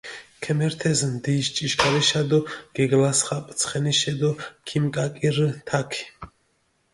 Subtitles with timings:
[0.43, 2.39] ქემერთჷ ნდიიში ჭიშქარიშა დო
[2.75, 4.31] გეგლასხაპჷ ცხენიშე დო
[4.67, 6.03] ქიმიკაკირჷ თაქი.